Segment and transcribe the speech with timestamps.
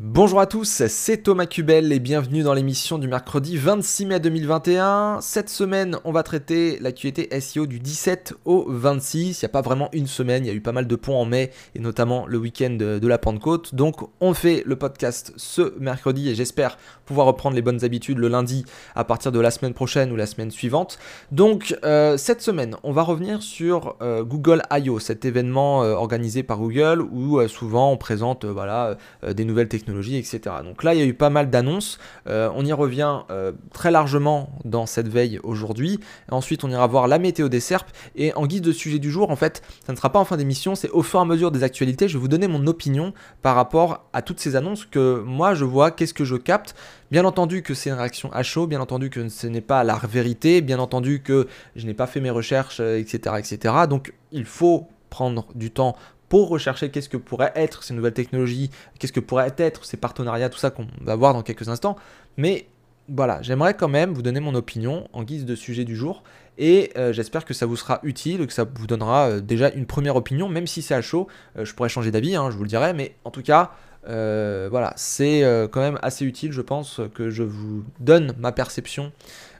[0.00, 5.20] Bonjour à tous, c'est Thomas Cubel et bienvenue dans l'émission du mercredi 26 mai 2021.
[5.20, 9.40] Cette semaine, on va traiter l'actualité SEO du 17 au 26.
[9.40, 11.14] Il n'y a pas vraiment une semaine, il y a eu pas mal de ponts
[11.14, 13.76] en mai et notamment le week-end de la Pentecôte.
[13.76, 16.76] Donc on fait le podcast ce mercredi et j'espère
[17.06, 18.64] pouvoir reprendre les bonnes habitudes le lundi
[18.96, 20.98] à partir de la semaine prochaine ou la semaine suivante.
[21.30, 26.42] Donc euh, cette semaine, on va revenir sur euh, Google I.O., cet événement euh, organisé
[26.42, 28.96] par Google où souvent on présente voilà,
[29.32, 30.40] des nouvelles technologies etc.
[30.64, 31.98] Donc là, il y a eu pas mal d'annonces.
[32.26, 36.00] Euh, on y revient euh, très largement dans cette veille aujourd'hui.
[36.30, 37.88] Ensuite, on ira voir la météo des SERP.
[38.16, 40.36] Et en guise de sujet du jour, en fait, ça ne sera pas en fin
[40.36, 42.08] d'émission, c'est au fur et à mesure des actualités.
[42.08, 45.64] Je vais vous donner mon opinion par rapport à toutes ces annonces que moi je
[45.64, 46.74] vois, qu'est-ce que je capte.
[47.10, 50.00] Bien entendu que c'est une réaction à chaud, bien entendu que ce n'est pas la
[50.10, 51.46] vérité, bien entendu que
[51.76, 53.74] je n'ai pas fait mes recherches, etc., euh, etc.
[53.88, 55.94] Donc il faut prendre du temps
[56.28, 60.48] pour rechercher qu'est-ce que pourraient être ces nouvelles technologies, qu'est-ce que pourraient être ces partenariats,
[60.48, 61.96] tout ça qu'on va voir dans quelques instants.
[62.36, 62.66] Mais
[63.08, 66.22] voilà, j'aimerais quand même vous donner mon opinion en guise de sujet du jour
[66.56, 69.86] et euh, j'espère que ça vous sera utile, que ça vous donnera euh, déjà une
[69.86, 71.26] première opinion, même si c'est à chaud,
[71.58, 73.72] euh, je pourrais changer d'avis, hein, je vous le dirai, mais en tout cas,
[74.06, 79.12] voilà, c'est quand même assez utile, je pense, que je vous donne ma perception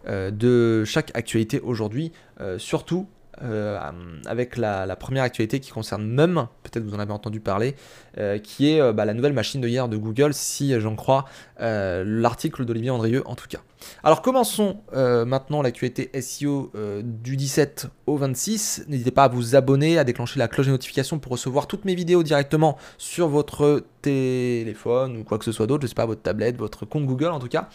[0.07, 2.13] de chaque actualité aujourd'hui,
[2.59, 3.07] surtout
[3.43, 3.79] euh,
[4.27, 7.75] avec la, première actualité qui concerne Mum, peut-être vous en avez entendu parler,
[8.19, 11.25] euh, qui est euh, bah, la nouvelle machine de hier de Google, si j'en crois
[11.59, 13.61] l'article d'Olivier Andrieux en tout cas.
[14.03, 18.85] Alors commençons maintenant l'actualité SEO du 17 au 26.
[18.89, 21.95] N'hésitez pas à vous abonner, à déclencher la cloche de notification pour recevoir toutes mes
[21.95, 26.23] vidéos directement sur votre téléphone ou quoi que ce soit d'autre, je sais pas, votre
[26.23, 27.69] tablette, votre compte Google en tout cas.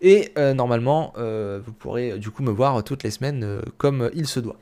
[0.00, 4.56] Et normalement, vous pourrez du coup me voir toutes les semaines comme il se doit.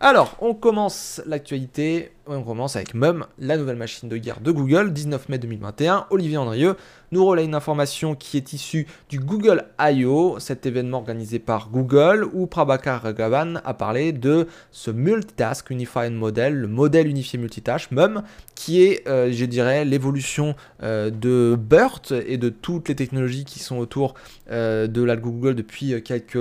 [0.00, 2.12] Alors, on commence l'actualité.
[2.26, 6.06] On commence avec Mum, la nouvelle machine de guerre de Google, 19 mai 2021.
[6.10, 6.74] Olivier Andrieux
[7.12, 12.28] nous relaie une information qui est issue du Google I.O., cet événement organisé par Google,
[12.32, 18.22] où Prabhakar Raghavan a parlé de ce Multitask Unified Model, le modèle unifié multitâche, MUM,
[18.56, 24.14] qui est, je dirais, l'évolution de BERT et de toutes les technologies qui sont autour
[24.50, 26.36] de la Google depuis euh, quelques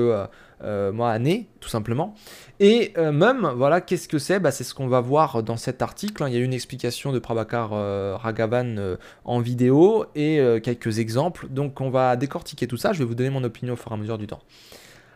[0.66, 2.16] euh, euh, mois, années, tout simplement.
[2.59, 4.40] Et même, voilà, qu'est-ce que c'est?
[4.40, 6.24] Bah, C'est ce qu'on va voir dans cet article.
[6.24, 6.30] Hein.
[6.30, 7.72] Il y a une explication de Prabhakar
[8.20, 11.48] Raghavan en vidéo et quelques exemples.
[11.50, 12.94] Donc on va décortiquer tout ça.
[12.94, 14.42] Je vais vous donner mon opinion au fur et à mesure du temps.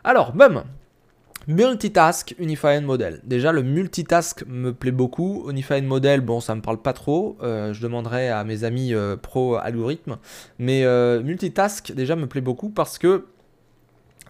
[0.04, 0.64] Alors, même,
[1.46, 3.20] Multitask Unified Model.
[3.24, 5.50] Déjà, le multitask me plaît beaucoup.
[5.50, 7.38] Unified Model, bon, ça me parle pas trop.
[7.42, 10.18] Euh, je demanderai à mes amis euh, pro algorithme.
[10.58, 13.26] Mais euh, multitask, déjà, me plaît beaucoup parce que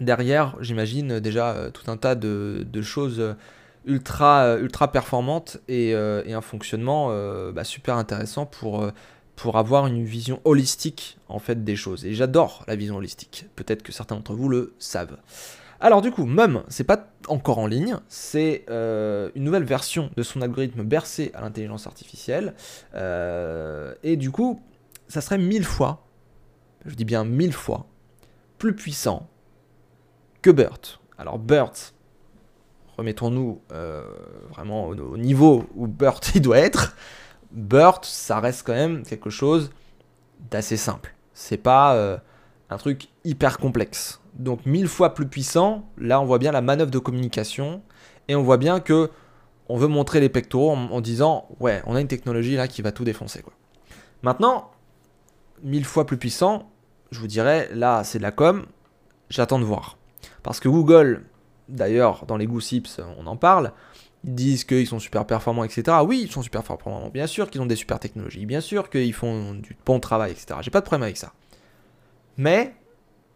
[0.00, 3.36] derrière, j'imagine déjà tout un tas de, choses
[3.84, 7.08] ultra, ultra performantes et, un fonctionnement
[7.52, 8.92] bah, super intéressant pour
[9.56, 12.04] avoir une vision holistique en fait des choses.
[12.04, 13.46] Et j'adore la vision holistique.
[13.56, 15.16] Peut-être que certains d'entre vous le savent.
[15.80, 20.22] Alors du coup, Mum, c'est pas encore en ligne, c'est euh, une nouvelle version de
[20.22, 22.54] son algorithme bercé à l'intelligence artificielle.
[22.94, 24.60] Euh, et du coup,
[25.08, 26.06] ça serait mille fois,
[26.84, 27.86] je dis bien mille fois,
[28.58, 29.26] plus puissant
[30.42, 31.00] que BERT.
[31.18, 31.92] Alors BERT,
[32.96, 34.02] remettons-nous euh,
[34.50, 36.96] vraiment au, niveau où BERT il doit être.
[37.52, 39.70] BERT, ça reste quand même quelque chose
[40.50, 41.14] d'assez simple.
[41.34, 42.20] C'est pas
[42.70, 45.84] un truc hyper complexe donc mille fois plus puissant.
[45.98, 47.82] Là, on voit bien la manœuvre de communication
[48.28, 49.10] et on voit bien que
[49.68, 52.90] on veut montrer les pectoraux en, disant ouais, on a une technologie là qui va
[52.90, 53.44] tout défoncer.
[54.22, 54.72] Maintenant,
[55.62, 56.70] mille fois plus puissant,
[57.12, 58.66] je vous dirais là, c'est de la com.
[59.28, 59.96] J'attends de voir
[60.42, 61.24] parce que Google,
[61.68, 63.72] d'ailleurs, dans les goosips, on en parle.
[64.24, 65.96] Ils disent qu'ils sont super performants, etc.
[66.06, 67.08] Oui, ils sont super performants.
[67.08, 68.44] Bien sûr qu'ils ont des super technologies.
[68.44, 70.60] Bien sûr qu'ils font du bon travail, etc.
[70.60, 71.32] J'ai pas de problème avec ça.
[72.36, 72.74] Mais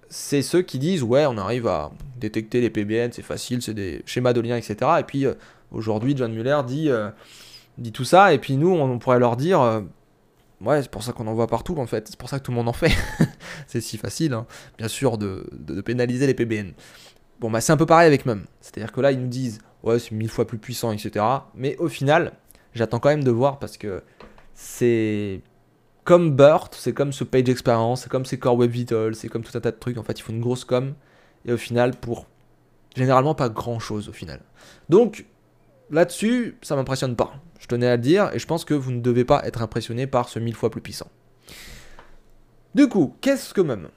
[0.08, 4.02] c'est ceux qui disent ouais on arrive à détecter les PBN, c'est facile, c'est des
[4.06, 4.76] schémas de liens, etc.
[5.00, 5.34] Et puis euh,
[5.72, 7.10] aujourd'hui John Muller dit, euh,
[7.78, 9.80] dit tout ça, et puis nous on, pourrait leur dire euh,
[10.64, 12.50] ouais c'est pour ça qu'on en voit partout en fait, c'est pour ça que tout
[12.50, 12.92] le monde en fait.
[13.66, 14.46] c'est si facile, hein,
[14.78, 15.46] bien sûr, de,
[15.84, 16.72] pénaliser les PBN.
[17.40, 19.98] Bon bah c'est un peu pareil avec même, c'est-à-dire que là ils nous disent ouais
[19.98, 21.24] c'est mille fois plus puissant, etc.
[21.54, 22.32] Mais au final,
[22.74, 24.02] j'attends quand même de voir parce que
[24.54, 25.42] c'est
[26.04, 29.42] comme BERT, c'est comme ce Page Experience, c'est comme ces Core Web Vitals, c'est comme
[29.42, 29.98] tout un tas de trucs.
[29.98, 30.94] En fait, il faut une grosse com.
[31.46, 32.26] Et au final, pour
[32.94, 34.40] généralement pas grand chose au final.
[34.88, 35.26] Donc,
[35.90, 37.34] là-dessus, ça m'impressionne pas.
[37.64, 40.06] Je tenais à le dire, et je pense que vous ne devez pas être impressionné
[40.06, 41.10] par ce mille fois plus puissant.
[42.74, 43.88] Du coup, qu'est-ce que même?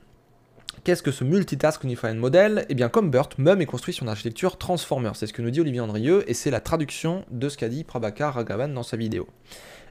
[0.88, 2.66] Qu'est-ce que ce Multitask Unified Model?
[2.70, 5.12] Eh bien, comme BERT, MEM est construit sur une architecture Transformer.
[5.16, 7.84] C'est ce que nous dit Olivier Andrieux et c'est la traduction de ce qu'a dit
[7.84, 9.28] Prabhakar Raghavan dans sa vidéo.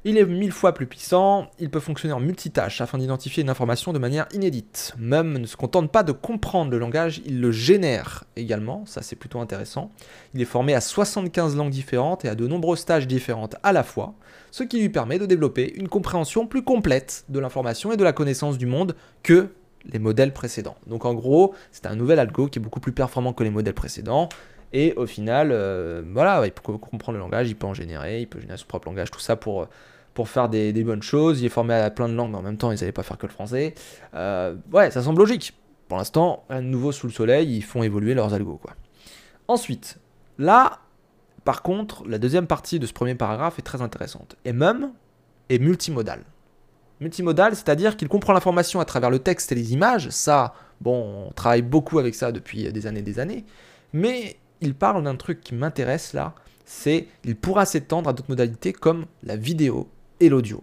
[0.06, 3.92] Il est mille fois plus puissant, il peut fonctionner en multitâche afin d'identifier une information
[3.92, 4.94] de manière inédite.
[4.96, 9.16] MEM ne se contente pas de comprendre le langage, il le génère également, ça c'est
[9.16, 9.90] plutôt intéressant.
[10.32, 13.82] Il est formé à 75 langues différentes et à de nombreuses tâches différentes à la
[13.82, 14.14] fois,
[14.50, 18.14] ce qui lui permet de développer une compréhension plus complète de l'information et de la
[18.14, 19.50] connaissance du monde que
[19.92, 20.76] les modèles précédents.
[20.86, 23.74] Donc en gros, c'est un nouvel algo qui est beaucoup plus performant que les modèles
[23.74, 24.28] précédents.
[24.72, 28.26] Et au final, euh, voilà, il peut comprendre le langage, il peut en générer, il
[28.26, 29.68] peut générer son propre langage, tout ça pour,
[30.14, 31.40] pour faire des, bonnes choses.
[31.40, 33.18] Il est formé à plein de langues, mais en même temps, ils n'allaient pas faire
[33.18, 33.74] que le français.
[34.14, 35.54] Euh, ouais, ça semble logique.
[35.88, 38.60] Pour l'instant, un nouveau sous le soleil, ils font évoluer leurs algos.
[39.46, 39.98] Ensuite,
[40.38, 40.80] là,
[41.44, 44.34] par contre, la deuxième partie de ce premier paragraphe est très intéressante.
[44.44, 44.90] Et même
[45.48, 46.24] est multimodal.
[47.00, 50.08] Multimodal, c'est-à-dire qu'il comprend l'information à travers le texte et les images.
[50.10, 53.44] Ça, bon, on travaille beaucoup avec ça depuis des années et des années.
[53.92, 56.34] Mais il parle d'un truc qui m'intéresse là,
[56.64, 59.88] c'est il pourra s'étendre à d'autres modalités comme la vidéo
[60.20, 60.62] et l'audio.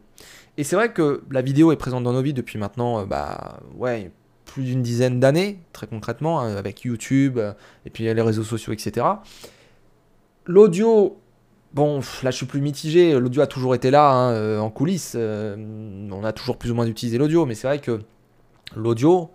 [0.58, 3.60] Et c'est vrai que la vidéo est présente dans nos vies depuis maintenant, euh, bah
[3.76, 4.12] ouais,
[4.46, 7.54] plus d'une dizaine d'années, très concrètement, hein, avec YouTube euh,
[7.86, 9.06] et puis les réseaux sociaux, etc.
[10.46, 11.18] L'audio,
[11.74, 15.14] Bon, là je suis plus mitigé, l'audio a toujours été là hein, euh, en coulisses,
[15.16, 15.56] euh,
[16.12, 18.02] on a toujours plus ou moins utilisé l'audio, mais c'est vrai que
[18.76, 19.32] l'audio,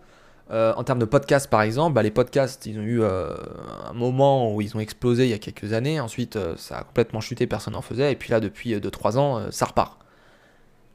[0.53, 4.55] euh, en termes de podcast par exemple, bah, les podcasts ils ont eu un moment
[4.55, 7.73] où ils ont explosé il y a quelques années, ensuite ça a complètement chuté, personne
[7.73, 9.99] n'en faisait, et puis là depuis 2-3 ans ça repart.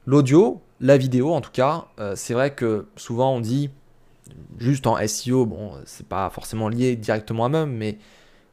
[0.06, 3.68] L'audio, la vidéo en tout cas, c'est vrai que souvent on dit,
[4.56, 7.98] juste en SEO, bon c'est pas forcément lié directement à même, mais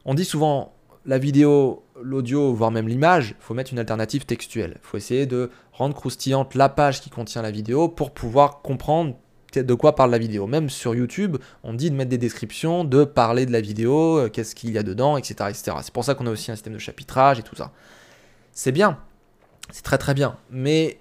[0.04, 0.74] on dit souvent
[1.06, 4.78] la vidéo, l'audio, voire même l'image, il faut mettre une alternative textuelle.
[4.82, 9.14] Il faut essayer de rendre croustillante la page qui contient la vidéo pour pouvoir comprendre
[9.60, 10.46] de quoi parle la vidéo.
[10.46, 14.28] Même sur YouTube, on dit de mettre des descriptions, de parler de la vidéo, euh,
[14.28, 15.50] qu'est-ce qu'il y a dedans, etc.
[15.50, 15.76] etc.
[15.82, 17.72] C'est pour ça qu'on a aussi un système de chapitrage et tout ça.
[18.52, 18.98] C'est bien,
[19.70, 20.36] c'est très très bien.
[20.50, 20.98] Mais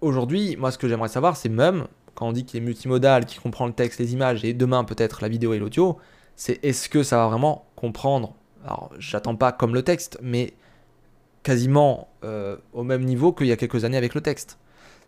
[0.00, 3.40] aujourd'hui, moi ce que j'aimerais savoir, c'est même, quand on dit qu'il est multimodal, qu'il
[3.40, 5.98] comprend le texte, les images, et demain peut-être la vidéo et l'audio,
[6.34, 8.34] c'est est-ce que ça va vraiment comprendre
[8.66, 10.52] alors j'attends pas comme le texte, mais
[11.42, 14.58] quasiment euh, au même niveau qu'il y a quelques années avec le texte.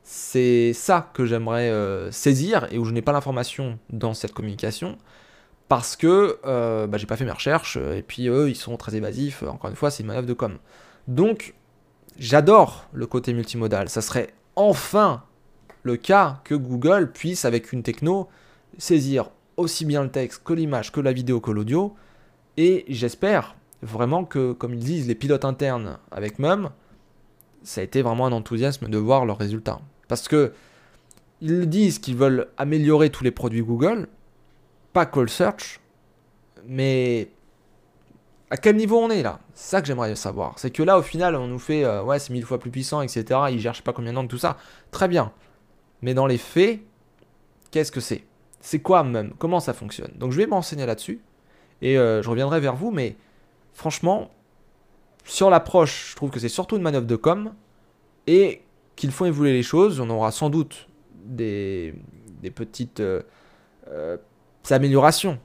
[0.05, 4.97] C'est ça que j'aimerais euh, saisir et où je n'ai pas l'information dans cette communication
[5.69, 8.95] parce que euh, bah, j'ai pas fait mes recherches et puis eux ils sont très
[8.95, 9.43] évasifs.
[9.43, 10.59] Encore une fois, c'est une manœuvre de com.
[11.09, 11.55] Donc
[12.19, 13.89] j'adore le côté multimodal.
[13.89, 15.25] Ça serait enfin
[15.83, 18.29] le cas que Google puisse avec une techno
[18.79, 21.97] saisir aussi bien le texte que l'image, que la vidéo, que l'audio
[22.59, 26.71] et j'espère vraiment que, comme ils disent, les pilotes internes avec MEM,
[27.63, 29.81] ça a été vraiment un enthousiasme de voir leurs résultats.
[30.09, 30.53] Parce que
[31.41, 34.09] ils disent qu'ils veulent améliorer tous les produits Google,
[34.93, 35.79] pas Call Search,
[36.67, 37.29] mais
[38.51, 39.39] à quel niveau on est là?
[39.55, 40.59] C'est ça que j'aimerais savoir.
[40.59, 43.03] C'est que là, au final, on nous fait, euh, ouais, c'est mille fois plus puissant,
[43.03, 43.25] etc.
[43.53, 44.57] Ils gèrent pas combien de tout ça.
[44.91, 45.31] Très bien.
[46.03, 46.81] Mais dans les faits,
[47.71, 48.25] qu'est-ce que c'est?
[48.61, 50.11] C'est quoi même Comment ça fonctionne?
[50.17, 51.21] Donc je vais m'enseigner là-dessus.
[51.83, 53.17] Et euh, je reviendrai vers vous, mais
[53.73, 54.31] franchement,
[55.25, 57.53] sur l'approche, je trouve que c'est surtout une manœuvre de com
[58.27, 58.63] et
[58.97, 60.01] qu'il faut évoluer les choses.
[60.01, 60.89] On aura sans doute
[61.25, 61.95] des,
[62.55, 63.23] petites euh,
[63.89, 64.17] euh,
[64.71, 65.39] améliorations.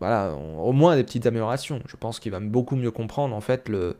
[0.00, 1.82] Voilà, au moins des petites améliorations.
[1.86, 3.96] Je pense qu'il va beaucoup mieux comprendre en fait le,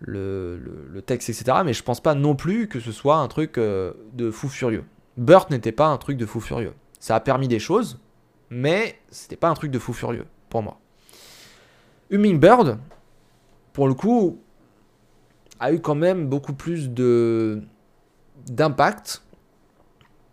[0.00, 1.58] le, texte, etc.
[1.64, 4.84] Mais je pense pas non plus que ce soit un truc de fou furieux.
[5.16, 6.74] Burt n'était pas un truc de fou furieux.
[7.00, 7.98] Ça a permis des choses,
[8.50, 10.78] mais c'était pas un truc de fou furieux pour moi.
[12.10, 12.78] Hummingbird,
[13.72, 14.38] pour le coup,
[15.60, 17.62] a eu quand même beaucoup plus de
[18.46, 19.22] d'impact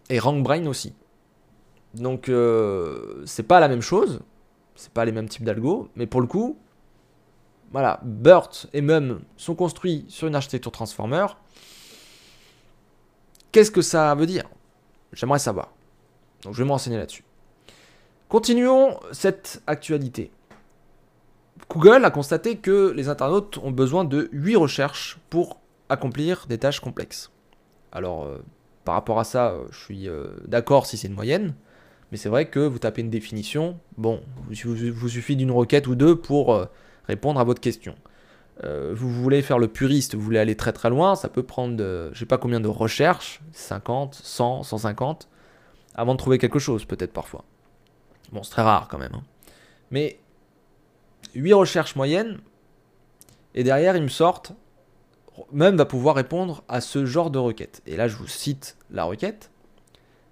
[0.10, 0.94] et RankBrain aussi.
[1.96, 4.22] Donc euh, c'est pas la même chose,
[4.76, 6.58] c'est pas les mêmes types d'algo, mais pour le coup,
[7.72, 11.26] voilà, BERT et MEM sont construits sur une architecture transformer.
[13.52, 14.44] Qu'est-ce que ça veut dire?
[15.14, 15.72] J'aimerais savoir.
[16.44, 17.24] Donc je vais me renseigner là-dessus.
[18.28, 20.32] Continuons cette actualité.
[21.70, 25.60] Google a constaté que les internautes ont besoin de 8 recherches pour
[25.90, 27.32] accomplir des tâches complexes.
[27.92, 28.44] Alors, euh,
[28.84, 31.56] par rapport à ça, euh, je suis euh, d'accord si c'est une moyenne,
[32.12, 35.96] mais c'est vrai que vous tapez une définition, bon, vous, vous suffit d'une requête ou
[35.96, 36.68] deux pour
[37.08, 37.96] répondre à votre question.
[38.64, 42.10] vous voulez faire le puriste, vous voulez aller très très loin, ça peut prendre, je
[42.14, 45.28] je sais pas combien de recherches, 50, 100, 150,
[45.96, 47.44] avant de trouver quelque chose, peut-être parfois.
[48.32, 49.14] Bon, c'est très rare quand même.
[49.16, 49.24] Hein.
[49.90, 50.20] Mais
[51.36, 52.40] 8 recherches moyennes,
[53.54, 54.54] et derrière, ils me sortent,
[55.52, 57.82] même va pouvoir répondre à ce genre de requête.
[57.86, 59.52] Et là, je vous cite la requête.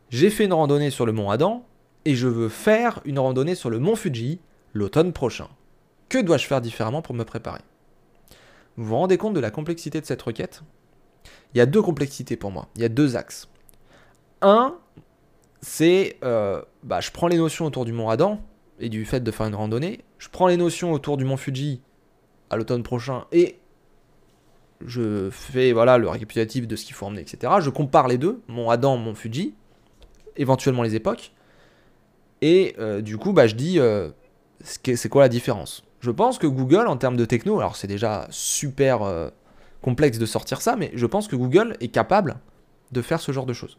[0.10, 1.66] J'ai fait une randonnée sur le mont Adam,
[2.06, 4.40] et je veux faire une randonnée sur le mont Fuji
[4.74, 5.48] l'automne prochain.
[6.10, 7.62] Que dois-je faire différemment pour me préparer?
[8.76, 10.64] Vous vous rendez compte de la complexité de cette requête?
[11.54, 13.48] Il y a deux complexités pour moi, il y a deux axes.
[14.42, 14.76] Un,
[15.62, 18.42] c'est euh, bah, je prends les notions autour du mont Adam
[18.80, 21.82] et du fait de faire une randonnée, je prends les notions autour du mont Fuji
[22.50, 23.58] à l'automne prochain et
[24.86, 27.54] je fais voilà le récapitulatif de ce qu'il faut emmener, etc.
[27.60, 29.54] Je compare les deux, mon Adam, mon Fuji,
[30.36, 31.32] éventuellement les époques,
[32.44, 34.10] et euh, du coup, bah, je dis euh,
[34.62, 35.86] c'est quoi la différence?
[36.02, 39.30] Je pense que Google, en termes de techno, alors c'est déjà super euh,
[39.82, 42.36] complexe de sortir ça, mais je pense que Google est capable
[42.92, 43.78] de faire ce genre de choses.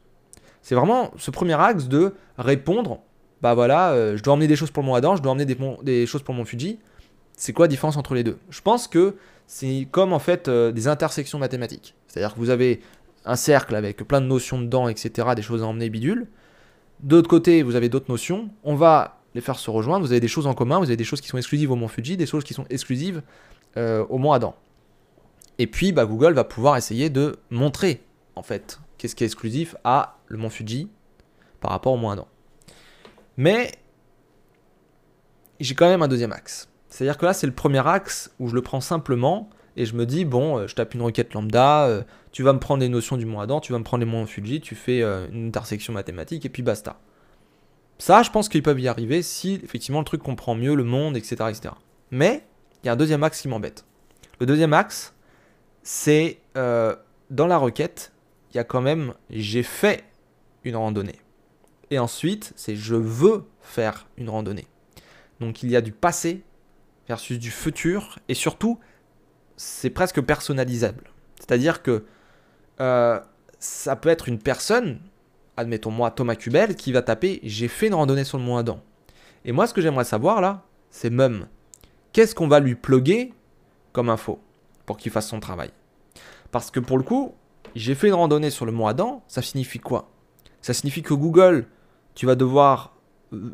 [0.62, 3.02] C'est vraiment ce premier axe de répondre,
[3.44, 5.44] bah voilà, je dois emmener des choses pour mon Adam, je dois emmener
[5.82, 6.78] des, choses pour mon Fuji.
[7.36, 8.38] C'est quoi la différence entre les deux?
[8.48, 11.94] Je pense que c'est comme en fait des intersections mathématiques.
[12.08, 12.80] C'est-à-dire que vous avez
[13.26, 16.26] un cercle avec plein de notions dedans, etc., des choses à emmener bidule.
[17.00, 18.48] D'autre côté, vous avez d'autres notions.
[18.62, 20.06] On va les faire se rejoindre.
[20.06, 20.78] Vous avez des choses en commun.
[20.78, 23.20] Vous avez des choses qui sont exclusives au Mont Fuji, des choses qui sont exclusives
[23.76, 24.54] euh, au Mont Adam.
[25.58, 28.02] Et puis, bah, Google va pouvoir essayer de montrer,
[28.36, 30.88] en fait, qu'est-ce qui est exclusif à le Mont Fuji
[31.60, 32.26] par rapport au Mont Adam.
[33.36, 33.72] Mais
[35.60, 36.68] j'ai quand même un deuxième axe.
[36.88, 40.06] C'est-à-dire que là, c'est le premier axe où je le prends simplement et je me
[40.06, 43.16] dis, bon, euh, je tape une requête lambda, euh, tu vas me prendre les notions
[43.16, 45.92] du mont Adam, tu vas me prendre les monts Fuji, tu fais euh, une intersection
[45.92, 47.00] mathématique et puis basta.
[47.98, 51.16] Ça, je pense qu'ils peuvent y arriver si effectivement le truc comprend mieux le monde,
[51.16, 51.36] etc.
[51.48, 51.74] etc.
[52.10, 52.44] Mais
[52.82, 53.84] il y a un deuxième axe qui m'embête.
[54.40, 55.14] Le deuxième axe,
[55.82, 58.12] c'est dans la requête,
[58.52, 60.04] il y a quand même j'ai fait
[60.64, 61.23] une randonnée.
[61.90, 64.66] Et ensuite, c'est je veux faire une randonnée.
[65.40, 66.42] Donc il y a du passé
[67.08, 68.78] versus du futur et surtout
[69.56, 71.10] c'est presque personnalisable.
[71.38, 72.04] C'est-à-dire que
[72.80, 73.20] euh,
[73.58, 75.00] ça peut être une personne,
[75.56, 78.80] admettons moi Thomas Cubel, qui va taper j'ai fait une randonnée sur le mont Adam.
[79.44, 81.46] Et moi ce que j'aimerais savoir là, c'est Mum.
[82.12, 83.32] Qu'est-ce qu'on va lui pluguer
[83.92, 84.40] comme info
[84.86, 85.70] pour qu'il fasse son travail?
[86.52, 87.34] Parce que pour le coup,
[87.74, 90.08] j'ai fait une randonnée sur le mont Adam, ça signifie quoi?
[90.62, 91.66] Ça signifie que Google,
[92.14, 92.94] tu vas devoir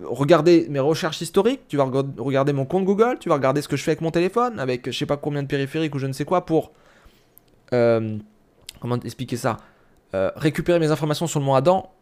[0.05, 3.77] regarder mes recherches historiques, tu vas regarder mon compte Google, tu vas regarder ce que
[3.77, 6.13] je fais avec mon téléphone, avec je sais pas combien de périphériques ou je ne
[6.13, 6.73] sais quoi pour.
[7.73, 8.19] Euh,
[8.81, 9.59] comment expliquer ça
[10.15, 11.93] euh, Récupérer mes informations sur le mont Adam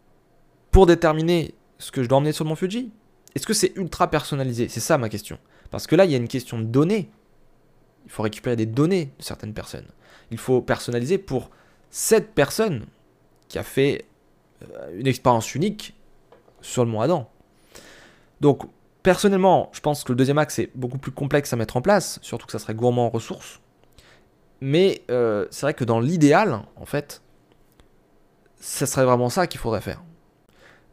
[0.71, 2.91] pour déterminer ce que je dois emmener sur mon Fuji
[3.35, 4.69] Est-ce que c'est ultra personnalisé?
[4.69, 5.39] C'est ça ma question.
[5.71, 7.11] Parce que là, il y a une question de données.
[8.07, 9.87] Il faut récupérer des données de certaines personnes.
[10.31, 11.51] Il faut personnaliser pour
[11.91, 12.87] cette personne
[13.49, 14.07] qui a fait
[14.63, 15.95] euh, une expérience unique
[16.61, 17.29] sur le mont Adam.
[18.41, 18.63] Donc,
[19.03, 22.19] personnellement, je pense que le deuxième axe est beaucoup plus complexe à mettre en place,
[22.23, 23.61] surtout que ça serait gourmand en ressources.
[24.61, 27.23] Mais euh, c'est vrai que dans l'idéal, en fait,
[28.61, 30.03] ça serait vraiment ça qu'il faudrait faire.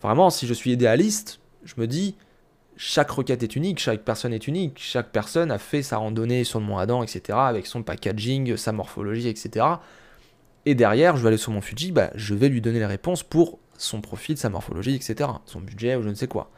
[0.01, 2.15] Vraiment, si je suis idéaliste, je me dis,
[2.77, 6.59] chaque requête est unique, chaque personne est unique, chaque personne a fait sa randonnée sur
[6.59, 9.65] le mont Adam, etc., avec son packaging, sa morphologie, etc.
[10.65, 13.23] Et derrière, je vais aller sur mon Fuji, bah, je vais lui donner les réponses
[13.23, 16.49] pour son profil, sa morphologie, etc., son budget ou je ne sais quoi.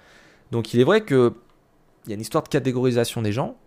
[0.52, 1.32] Donc il est vrai qu'il
[2.08, 3.58] y a une histoire de catégorisation des gens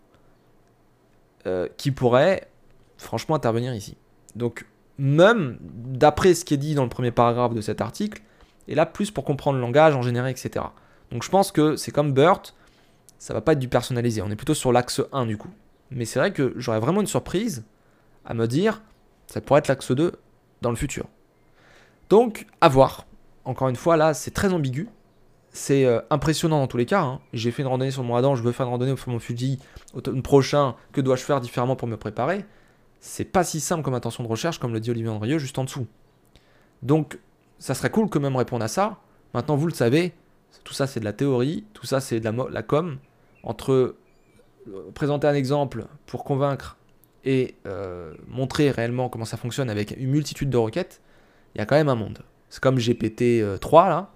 [1.47, 2.49] euh, qui pourrait
[2.97, 3.97] franchement intervenir ici.
[4.37, 4.67] Donc
[4.99, 8.23] même d'après ce qui est dit dans le premier paragraphe de cet article,
[8.69, 10.65] et là plus pour comprendre le langage en général, etc.
[11.11, 12.55] Donc je pense que c'est comme BERT,
[13.19, 15.51] ça va pas être du personnalisé, on est plutôt sur l'axe 1 du coup.
[15.91, 17.65] Mais c'est vrai que j'aurais vraiment une surprise
[18.25, 18.83] à me dire,
[19.27, 20.13] ça pourrait être l'axe 2
[20.63, 21.07] dans le futur.
[22.11, 23.07] Donc, à voir.
[23.45, 24.89] Encore une fois, là, c'est très ambigu
[25.53, 27.03] c'est euh, impressionnant dans tous les cas.
[27.03, 27.21] Hein.
[27.33, 29.59] J'ai fait une randonnée sur mon Adam, je veux faire une randonnée sur mon Fuji
[29.95, 30.77] automne prochain.
[30.93, 32.45] Que dois-je faire différemment pour me préparer?
[33.01, 35.65] C'est pas si simple comme intention de recherche, comme le dit Olivier Andrieux, juste en
[35.65, 35.87] dessous.
[36.83, 37.19] Donc,
[37.59, 38.99] ça serait cool que même répondre à ça.
[39.35, 40.13] Maintenant, vous le savez,
[40.65, 42.99] tout ça c'est de la théorie, tout ça c'est de la, la com.
[43.43, 43.97] Entre
[44.69, 46.77] euh, présenter un exemple pour convaincre
[47.25, 51.01] et euh, montrer réellement comment ça fonctionne avec une multitude de requêtes,
[51.55, 52.23] il y a quand même un monde.
[52.51, 54.11] C'est comme GPT-3 là,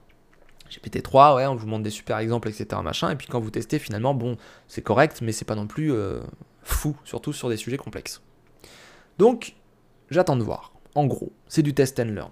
[0.71, 2.81] GPT-3, ouais, on vous montre des super exemples, etc.
[2.83, 4.37] Machin, et puis quand vous testez, finalement, bon,
[4.69, 6.21] c'est correct, mais c'est pas non plus euh,
[6.63, 8.23] fou, surtout sur des sujets complexes.
[9.19, 9.55] Donc,
[10.11, 10.73] j'attends de voir.
[10.95, 12.31] En gros, c'est du test and learn.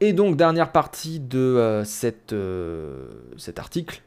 [0.00, 4.02] Et donc, dernière partie de euh, cette, euh, cet article.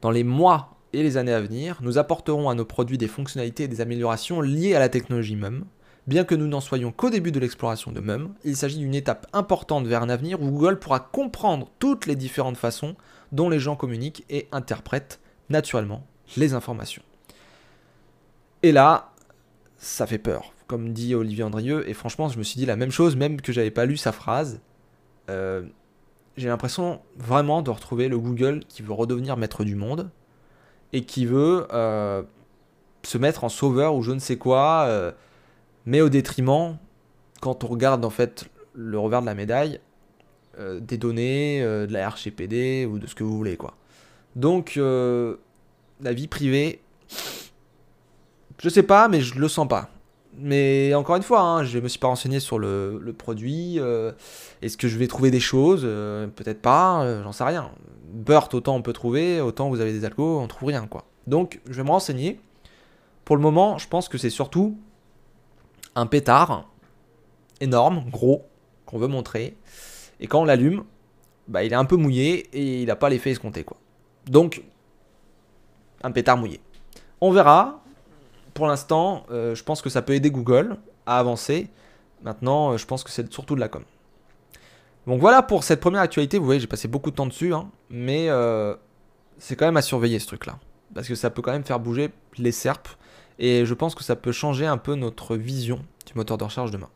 [0.00, 3.64] Dans les mois et les années à venir, nous apporterons à nos produits des fonctionnalités
[3.64, 5.64] et des améliorations liées à la technologie même,
[6.06, 9.26] Bien que nous n'en soyons qu'au début de l'exploration de MEM, il s'agit d'une étape
[9.32, 12.94] importante vers un avenir où Google pourra comprendre toutes les différentes façons
[13.32, 16.06] dont les gens communiquent et interprètent naturellement
[16.36, 17.02] les informations.
[18.62, 19.12] Et là,
[19.78, 22.90] ça fait peur, comme dit Olivier Andrieux, et franchement, je me suis dit la même
[22.90, 24.60] chose, même que j'avais pas lu sa phrase.
[25.30, 25.62] Euh,
[26.36, 30.10] j'ai l'impression vraiment de retrouver le Google qui veut redevenir maître du monde
[30.92, 32.22] et qui veut euh,
[33.02, 35.12] se mettre en sauveur ou je ne sais quoi, euh,
[35.86, 36.76] mais au détriment,
[37.40, 39.80] quand on regarde en fait le revers de la médaille,
[40.58, 43.74] euh, des données, de la RGPD ou de ce que vous voulez quoi.
[44.36, 46.80] Donc la vie privée,
[48.60, 49.90] je sais pas, mais je le sens pas.
[50.36, 53.78] Mais encore une fois, hein, je me suis pas renseigné sur le, produit.
[53.78, 54.12] Euh,
[54.62, 57.70] est-ce que je vais trouver des choses euh, Peut-être pas, euh, j'en sais rien.
[58.12, 61.04] Burt, autant on peut trouver, autant vous avez des algos, on trouve rien quoi.
[61.26, 62.40] Donc je vais me renseigner.
[63.24, 64.76] Pour le moment, je pense que c'est surtout
[65.94, 66.68] un pétard
[67.60, 68.46] énorme, gros,
[68.86, 69.56] qu'on veut montrer.
[70.20, 70.84] Et quand on l'allume,
[71.48, 73.76] bah, il est un peu mouillé et il n'a pas l'effet escompté quoi.
[74.26, 74.62] Donc,
[76.02, 76.60] un pétard mouillé.
[77.20, 77.82] On verra,
[78.54, 81.70] pour l'instant, euh, je pense que ça peut aider Google à avancer.
[82.22, 83.84] Maintenant, euh, je pense que c'est surtout de la com.
[85.06, 86.38] Donc voilà pour cette première actualité.
[86.38, 88.74] Vous voyez, j'ai passé beaucoup de temps dessus, hein, mais euh,
[89.38, 90.58] c'est quand même à surveiller ce truc-là.
[90.94, 92.88] Parce que ça peut quand même faire bouger les SERP.
[93.38, 96.70] Et je pense que ça peut changer un peu notre vision du moteur de recherche
[96.70, 96.88] demain.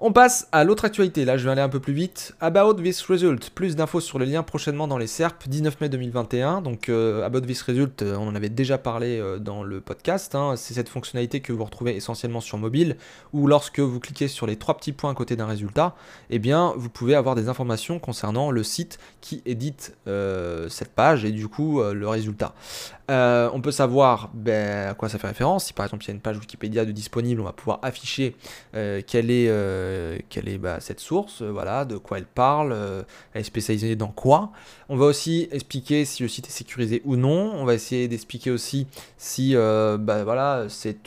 [0.00, 2.36] On passe à l'autre actualité, là je vais aller un peu plus vite.
[2.40, 6.60] About this result, plus d'infos sur le lien prochainement dans les SERP, 19 mai 2021.
[6.60, 10.36] Donc euh, About this result, euh, on en avait déjà parlé euh, dans le podcast.
[10.36, 10.54] Hein.
[10.54, 12.96] C'est cette fonctionnalité que vous retrouvez essentiellement sur mobile,
[13.32, 15.96] où lorsque vous cliquez sur les trois petits points à côté d'un résultat,
[16.30, 21.32] eh bien vous pouvez avoir des informations concernant le site qui édite cette page et
[21.32, 22.54] du coup le résultat.
[23.08, 25.66] On peut savoir ben, à quoi ça fait référence.
[25.66, 28.36] Si par exemple il y a une page Wikipédia de disponible, on va pouvoir afficher
[28.72, 33.02] quelle est euh, quelle est bah, cette source, euh, voilà, de quoi elle parle, euh,
[33.34, 34.52] elle est spécialisée dans quoi.
[34.88, 37.52] On va aussi expliquer si le site est sécurisé ou non.
[37.54, 38.86] On va essayer d'expliquer aussi
[39.16, 40.98] si bah, c'est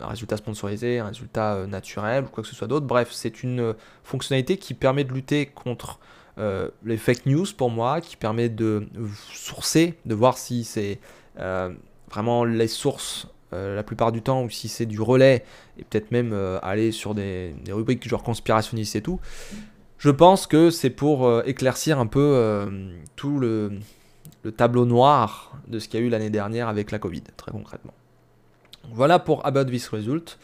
[0.00, 2.86] un résultat sponsorisé, un résultat naturel ou quoi que ce soit d'autre.
[2.86, 5.98] Bref, c'est une fonctionnalité qui permet de lutter contre
[6.38, 8.88] les fake news pour moi, qui permet de
[9.32, 10.98] sourcer, de voir si c'est
[12.08, 15.44] vraiment les sources euh, la plupart du temps, ou si c'est du relais,
[15.76, 19.20] et peut-être même euh, aller sur des, rubriques genre conspirationnistes et tout,
[19.98, 22.66] je pense que c'est pour euh, éclaircir un peu
[23.14, 23.72] tout le,
[24.56, 27.92] tableau noir de ce qu'il y a eu l'année dernière avec la Covid, très concrètement.
[28.90, 30.38] Voilà pour About This Result,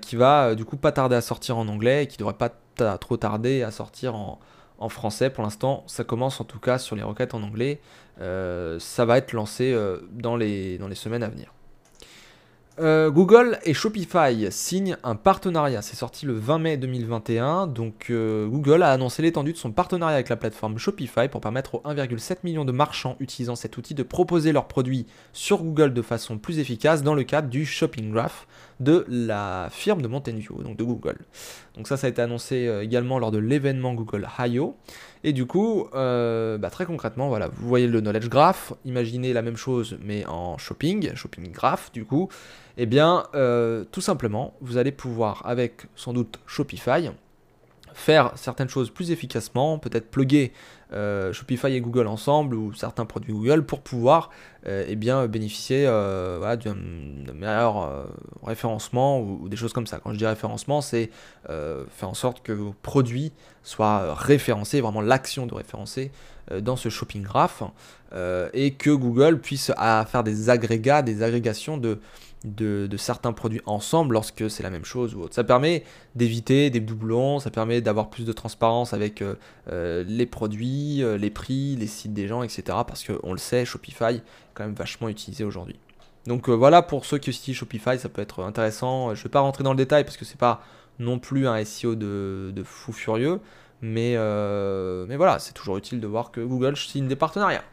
[0.00, 2.50] qui va du coup pas tarder à sortir en anglais et qui devrait pas
[2.98, 4.38] trop tarder à sortir en,
[4.82, 5.30] en français.
[5.30, 7.80] Pour l'instant, ça commence en tout cas sur les requêtes en anglais.
[8.18, 9.76] ça va être lancé
[10.12, 11.52] dans, les, dans les semaines à venir.
[12.78, 15.82] Euh, Google et Shopify signent un partenariat.
[15.82, 17.66] C'est sorti le 20 mai 2021.
[17.66, 21.74] Donc, euh, Google a annoncé l'étendue de son partenariat avec la plateforme Shopify pour permettre
[21.74, 26.02] aux 1,7 million de marchands utilisant cet outil de proposer leurs produits sur Google de
[26.02, 28.46] façon plus efficace dans le cadre du Shopping Graph
[28.82, 31.18] de la firme de Mountain View, donc de Google.
[31.76, 34.76] Donc ça, ça a été annoncé euh, également lors de l'événement Google I.O.
[35.24, 39.42] Et du coup, euh, bah, très concrètement, voilà, vous voyez le knowledge graph, imaginez la
[39.42, 42.28] même chose mais en shopping, shopping graph du coup,
[42.76, 47.10] et eh bien euh, tout simplement, vous allez pouvoir avec sans doute Shopify
[47.94, 50.52] faire certaines choses plus efficacement, peut-être plugger
[50.92, 54.30] euh, Shopify et Google ensemble ou certains produits Google pour pouvoir
[54.66, 56.76] euh, eh bénéficier euh, d'un
[57.34, 58.06] meilleur
[58.42, 59.98] référencement ou, des choses comme ça.
[59.98, 61.10] Quand je dis référencement, c'est
[61.48, 66.10] faire en sorte que vos produits soient référencés, vraiment l'action de référencer
[66.60, 67.62] dans ce shopping graph
[68.52, 72.00] et que Google puisse faire des agrégats, des agrégations de
[72.44, 75.34] de, certains produits ensemble lorsque c'est la même chose ou autre.
[75.34, 79.34] Ça permet d'éviter des doublons, ça permet d'avoir plus de transparence avec euh,
[79.70, 82.62] euh, les produits, euh, les prix, les sites des gens, etc.
[82.86, 84.22] Parce qu'on le sait, Shopify est
[84.54, 85.78] quand même vachement utilisé aujourd'hui.
[86.26, 89.14] Donc voilà pour ceux qui utilisent Shopify, ça peut être intéressant.
[89.14, 90.62] Je ne vais pas rentrer dans le détail parce que c'est pas
[90.98, 93.40] non plus un SEO de, fou furieux.
[93.80, 94.16] Mais,
[95.08, 97.64] mais voilà, c'est toujours utile de voir que Google signe des partenariats.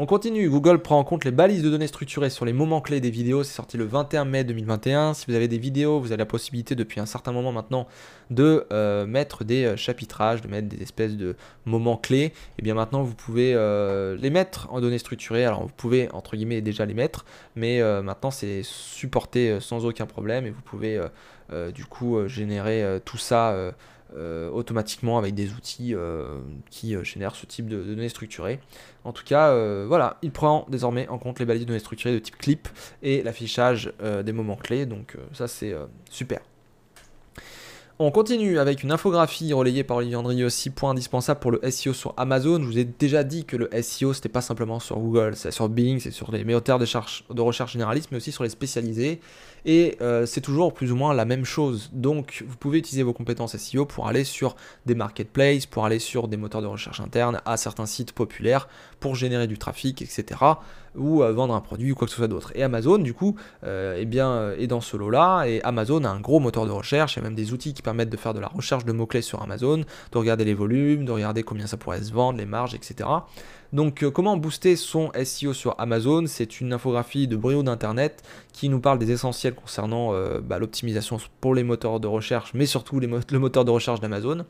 [0.00, 3.00] On continue, Google prend en compte les balises de données structurées sur les moments clés
[3.00, 5.12] des vidéos, c'est sorti le 21 mai 2021.
[5.12, 7.88] Si vous avez des vidéos, vous avez la possibilité depuis un certain moment maintenant
[8.30, 11.34] de euh, mettre des euh, chapitrages, de mettre des espèces de
[11.64, 12.26] moments clés.
[12.26, 15.44] Et eh bien maintenant vous pouvez euh, les mettre en données structurées.
[15.44, 17.24] Alors vous pouvez entre guillemets déjà les mettre,
[17.56, 21.00] mais maintenant c'est supporté sans aucun problème et vous pouvez
[21.74, 23.72] du coup générer tout ça.
[24.16, 25.94] Automatiquement avec des outils
[26.70, 28.60] qui génèrent ce type de données structurées.
[29.04, 32.12] En tout cas, euh, voilà, il prend désormais en compte les balises de données structurées
[32.12, 32.68] de type clip
[33.02, 35.74] et l'affichage euh, des moments clés, donc euh, ça c'est
[36.10, 36.40] super.
[38.00, 41.92] On continue avec une infographie relayée par Olivier Andrieux aussi, point indispensable pour le SEO
[41.92, 42.60] sur Amazon.
[42.60, 45.68] Je vous ai déjà dit que le SEO, c'était pas simplement sur Google, c'est sur
[45.68, 49.20] Bing, c'est sur les moteurs de, de recherche généralistes, mais aussi sur les spécialisés.
[49.64, 51.90] Et euh, c'est toujours plus ou moins la même chose.
[51.92, 56.28] Donc vous pouvez utiliser vos compétences SEO pour aller sur des marketplaces, pour aller sur
[56.28, 58.68] des moteurs de recherche internes, à certains sites populaires,
[59.00, 60.40] pour générer du trafic, etc.
[60.96, 62.52] Ou euh, vendre un produit ou quoi que ce soit d'autre.
[62.54, 65.44] Et Amazon, du coup, euh, eh bien, est dans ce lot-là.
[65.46, 67.16] Et Amazon a un gros moteur de recherche.
[67.16, 69.22] Il y a même des outils qui permettent de faire de la recherche de mots-clés
[69.22, 72.74] sur Amazon, de regarder les volumes, de regarder combien ça pourrait se vendre, les marges,
[72.74, 73.08] etc.
[73.72, 76.24] Donc euh, comment booster son SEO sur Amazon?
[76.26, 81.18] C'est une infographie de brio d'internet qui nous parle des essentiels concernant euh, bah, l'optimisation
[81.40, 84.46] pour les moteurs de recherche, mais surtout le moteur de recherche d'Amazon.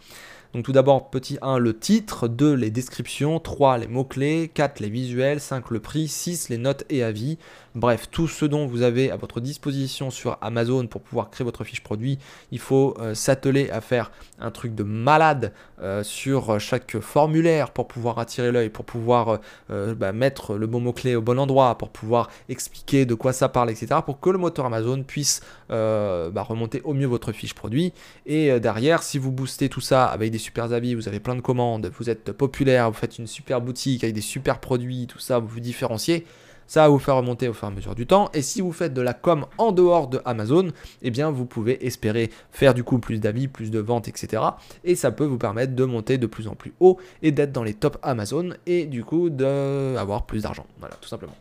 [0.54, 4.88] Donc tout d'abord, petit 1, le titre, 2, les descriptions, 3, les mots-clés, 4, les
[4.88, 7.36] visuels, 5, le prix, 6, les notes et avis.
[7.78, 11.62] Bref, tout ce dont vous avez à votre disposition sur Amazon pour pouvoir créer votre
[11.62, 12.18] fiche produit,
[12.50, 14.10] il faut euh, s'atteler à faire
[14.40, 19.38] un truc de malade euh, sur chaque formulaire pour pouvoir attirer l'œil, pour pouvoir
[19.70, 23.48] euh, bah, mettre le bon mot-clé au bon endroit, pour pouvoir expliquer de quoi ça
[23.48, 24.00] parle, etc.
[24.04, 27.92] pour que le moteur Amazon puisse bah, remonter au mieux votre fiche produit.
[28.26, 31.40] Et derrière, si vous boostez tout ça avec des super avis, vous avez plein de
[31.40, 35.38] commandes, vous êtes populaire, vous faites une super boutique avec des super produits, tout ça,
[35.38, 36.26] vous vous différenciez,
[36.68, 38.30] ça va vous faire remonter au fur et à mesure du temps.
[38.34, 40.68] Et si vous faites de la com en dehors de Amazon,
[41.02, 44.42] eh bien vous pouvez espérer faire du coup plus d'avis, plus de ventes, etc.
[44.84, 47.64] Et ça peut vous permettre de monter de plus en plus haut et d'être dans
[47.64, 50.66] les top Amazon et du coup d'avoir plus d'argent.
[50.78, 51.34] Voilà, tout simplement.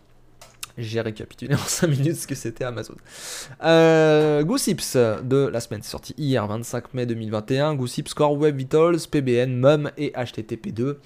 [0.78, 2.94] J'ai récapitulé en 5 minutes ce que c'était Amazon.
[3.63, 7.74] Euh, Goosips de la semaine, c'est sorti hier, 25 mai 2021.
[7.74, 10.98] Goosips Core Web Vitals, PBN, MUM et HTTP2.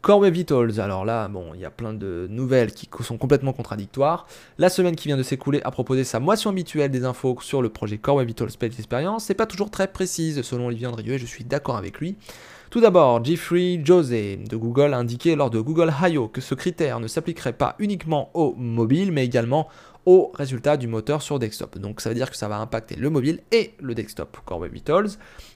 [0.00, 3.52] Core Web Vitals, alors là, bon, il y a plein de nouvelles qui sont complètement
[3.52, 4.26] contradictoires.
[4.56, 7.68] La semaine qui vient de s'écouler a proposé sa motion habituelle des infos sur le
[7.68, 9.24] projet Core Web Vitals Page Experience.
[9.24, 12.16] C'est pas toujours très précise selon Olivier Andrieux et je suis d'accord avec lui.
[12.70, 16.28] Tout d'abord, Jeffrey Jose de Google a indiqué lors de Google I.O.
[16.28, 19.68] que ce critère ne s'appliquerait pas uniquement au mobile, mais également
[20.06, 21.78] aux résultats du moteur sur desktop.
[21.78, 24.72] Donc ça veut dire que ça va impacter le mobile et le desktop Core Web
[24.72, 25.08] Vitals.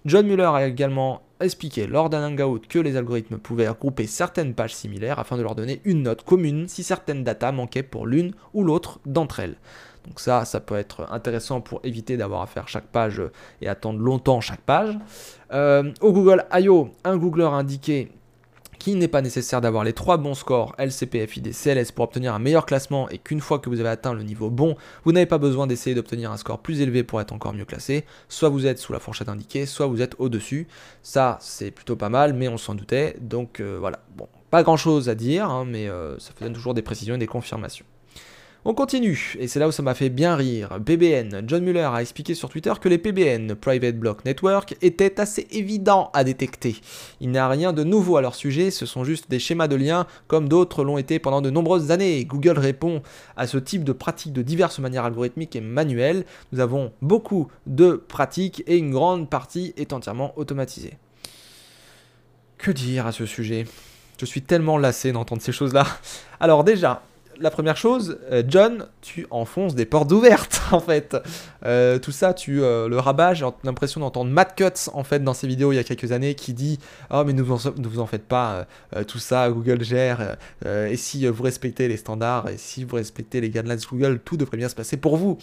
[0.04, 4.74] John Mueller a également expliqué lors d'un hangout que les algorithmes pouvaient regrouper certaines pages
[4.74, 8.64] similaires afin de leur donner une note commune si certaines datas manquaient pour l'une ou
[8.64, 9.56] l'autre d'entre elles.
[10.06, 13.22] Donc ça, ça peut être intéressant pour éviter d'avoir à faire chaque page
[13.60, 14.98] et attendre longtemps chaque page.
[15.52, 18.10] Euh, au Google I.O., un Googler a indiqué
[18.82, 22.40] qu'il n'est pas nécessaire d'avoir les trois bons scores LCP, FID, CLS pour obtenir un
[22.40, 25.38] meilleur classement et qu'une fois que vous avez atteint le niveau bon, vous n'avez pas
[25.38, 28.04] besoin d'essayer d'obtenir un score plus élevé pour être encore mieux classé.
[28.28, 30.66] Soit vous êtes sous la fourchette indiquée, soit vous êtes au-dessus.
[31.00, 33.14] Ça, c'est plutôt pas mal, mais on s'en doutait.
[33.20, 36.82] Donc euh, voilà, bon, pas grand-chose à dire, hein, mais euh, ça donne toujours des
[36.82, 37.86] précisions et des confirmations.
[38.64, 40.78] On continue, et c'est là où ça m'a fait bien rire.
[40.86, 45.48] PBN, John Muller a expliqué sur Twitter que les PBN, Private Block Network, étaient assez
[45.50, 46.76] évidents à détecter.
[47.20, 49.74] Il n'y a rien de nouveau à leur sujet, ce sont juste des schémas de
[49.74, 52.24] liens comme d'autres l'ont été pendant de nombreuses années.
[52.24, 53.02] Google répond
[53.36, 56.24] à ce type de pratiques de diverses manières algorithmiques et manuelles.
[56.52, 60.98] Nous avons beaucoup de pratiques et une grande partie est entièrement automatisée.
[62.58, 63.66] Que dire à ce sujet?
[64.20, 65.84] Je suis tellement lassé d'entendre ces choses-là.
[66.38, 67.02] Alors déjà,
[67.42, 71.16] la première chose, euh, John, tu enfonces des portes ouvertes en fait.
[71.64, 73.34] Euh, tout ça, tu euh, le rabats.
[73.34, 76.34] J'ai l'impression d'entendre Matt Cutts en fait dans ses vidéos il y a quelques années
[76.34, 76.78] qui dit
[77.10, 78.66] Oh, mais ne vous, en, vous en faites pas,
[79.08, 80.36] tout ça, Google gère.
[80.64, 84.56] et si vous respectez les standards et si vous respectez les guidelines Google, tout devrait
[84.56, 85.38] bien se passer pour vous.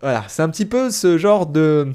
[0.00, 1.92] Voilà, c'est un petit peu ce genre de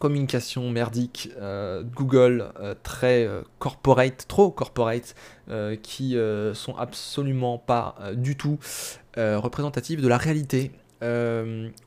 [0.00, 5.14] communication merdique, euh, Google euh, très euh, corporate, trop corporate,
[5.82, 6.16] qui
[6.54, 8.60] sont absolument pas du tout
[9.16, 10.70] représentatives de la réalité.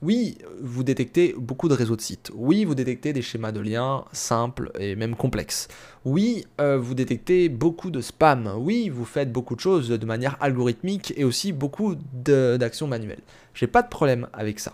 [0.02, 2.30] oui, vous détectez beaucoup de réseaux de sites.
[2.36, 5.69] Oui, vous détectez des schémas de liens simples et même complexes.
[6.04, 8.54] Oui, vous détectez beaucoup de spam.
[8.58, 13.23] Oui, vous faites beaucoup de choses de manière algorithmique et aussi beaucoup d'actions manuelles.
[13.54, 14.73] J'ai pas de problème avec ça.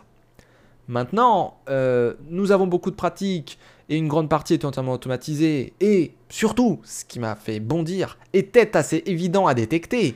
[0.90, 5.74] Maintenant, euh, nous avons beaucoup de pratiques et une grande partie est entièrement automatisée.
[5.80, 10.16] Et surtout, ce qui m'a fait bondir, était assez évident à détecter.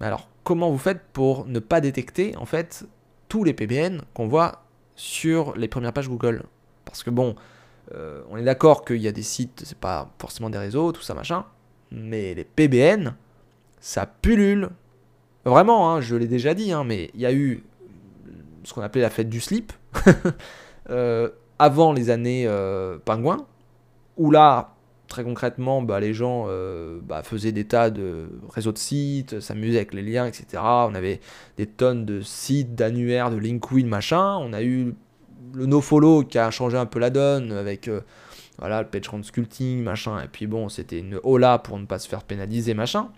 [0.00, 2.86] Mais alors, comment vous faites pour ne pas détecter en fait
[3.28, 4.62] tous les PBN qu'on voit
[4.94, 6.44] sur les premières pages Google?
[6.84, 7.34] Parce que bon,
[7.92, 11.02] euh, on est d'accord qu'il y a des sites, c'est pas forcément des réseaux, tout
[11.02, 11.44] ça machin,
[11.90, 13.16] mais les PBN,
[13.80, 14.70] ça pullule.
[15.44, 17.64] Vraiment, hein, je l'ai déjà dit, hein, mais il y a eu
[18.64, 19.72] ce qu'on appelait la fête du slip,
[20.90, 23.46] euh, avant les années euh, pingouins,
[24.16, 24.74] où là,
[25.08, 29.76] très concrètement, bah, les gens euh, bah, faisaient des tas de réseaux de sites, s'amusaient
[29.76, 30.62] avec les liens, etc.
[30.62, 31.20] On avait
[31.56, 34.36] des tonnes de sites, d'annuaires, de LinkedIn, machin.
[34.36, 34.94] On a eu
[35.54, 37.90] le nofollow qui a changé un peu la donne avec
[38.58, 40.22] voilà, le PageRank Sculpting, machin.
[40.22, 43.08] Et puis bon, c'était une hola pour ne pas se faire pénaliser, machin.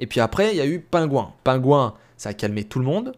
[0.00, 1.32] Et puis après, il y a eu Pingouin.
[1.44, 3.12] Pingouin, ça a calmé tout le monde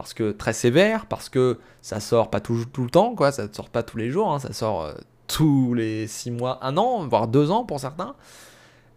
[0.00, 3.52] parce que très sévère, parce que ça sort pas tout, le temps, quoi, ça ne
[3.52, 4.94] sort pas tous les jours, hein, ça sort euh,
[5.26, 8.14] tous les 6 mois, 1 an, voire 2 ans pour certains.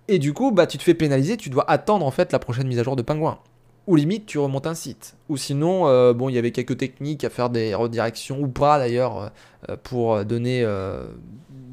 [0.08, 2.68] Et du coup, bah, tu te fais pénaliser, tu dois attendre en fait la prochaine
[2.68, 3.40] mise à jour de Pingouin.
[3.86, 5.18] Ou limite, tu remontes un site.
[5.28, 8.78] Ou sinon, euh, bon, il y avait quelques techniques à faire des redirections ou pas
[8.80, 9.34] d'ailleurs
[9.68, 10.66] euh, pour donner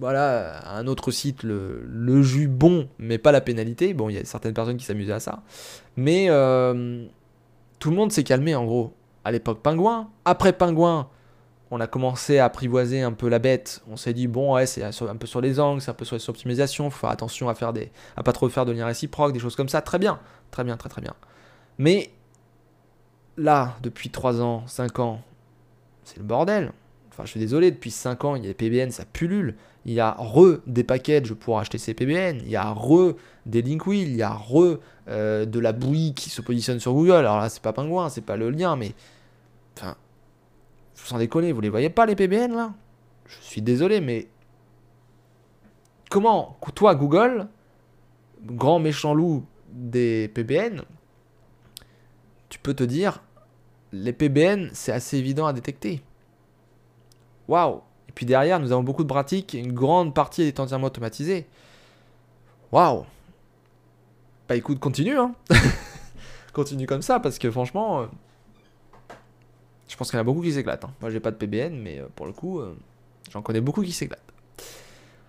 [0.00, 3.94] voilà, à un autre site le, le, jus bon, mais pas la pénalité.
[3.94, 5.44] Bon, il y a certaines personnes qui s'amusaient à ça.
[5.96, 6.28] Mais
[7.78, 8.92] tout le monde s'est calmé en gros
[9.24, 10.10] à l'époque Pingouin.
[10.24, 11.08] Après Pingouin,
[11.70, 13.82] on a commencé à apprivoiser un peu la bête.
[13.90, 16.16] On s'est dit, bon, ouais, c'est un peu sur les angles, c'est un peu sur
[16.16, 17.90] les optimisations, faut faire attention à faire des,
[18.24, 19.80] pas trop faire de liens réciproques, des choses comme ça.
[19.80, 20.18] Très bien,
[20.50, 21.14] très bien, très très bien.
[21.78, 22.10] Mais
[23.36, 25.22] là, depuis 3 ans, 5 ans,
[26.04, 26.72] c'est le bordel.
[27.24, 29.56] Je suis désolé, depuis 5 ans, il y a les PBN, ça pullule.
[29.86, 32.40] Il y a re des packages pour acheter ces PBN.
[32.42, 33.14] Il y a re
[33.46, 34.08] des link wheels.
[34.08, 34.78] Il y a re
[35.08, 37.12] euh, de la bouillie qui se positionne sur Google.
[37.12, 38.94] Alors là, c'est pas pingouin, c'est pas le lien, mais.
[39.76, 39.96] Enfin.
[40.94, 42.74] Sans déconner, vous les voyez pas les PBN là?
[43.26, 44.28] Je suis désolé, mais.
[46.10, 47.46] Comment, toi, Google,
[48.44, 50.82] grand méchant loup des PBN,
[52.48, 53.22] tu peux te dire,
[53.92, 56.02] les PBN, c'est assez évident à détecter?
[57.50, 61.46] Waouh Et puis derrière, nous avons beaucoup de pratiques une grande partie est entièrement automatisée.
[62.70, 63.04] Waouh
[64.48, 65.34] Bah écoute, continue, hein
[66.52, 68.06] Continue comme ça, parce que franchement, euh,
[69.88, 70.84] je pense qu'il y en a beaucoup qui s'éclatent.
[70.84, 70.92] Hein.
[71.00, 72.76] Moi, j'ai pas de PBN, mais euh, pour le coup, euh,
[73.32, 74.22] j'en connais beaucoup qui s'éclatent.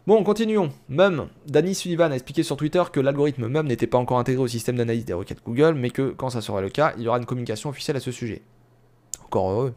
[0.06, 0.72] Bon, continuons.
[0.90, 4.48] Mum, Danny Sullivan a expliqué sur Twitter que l'algorithme Mum n'était pas encore intégré au
[4.48, 7.18] système d'analyse des requêtes Google, mais que quand ça sera le cas, il y aura
[7.18, 8.44] une communication officielle à ce sujet.
[9.26, 9.74] Encore heureux.